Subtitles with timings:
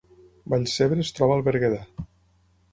[0.53, 1.85] Vallcebre es troba al Berguedà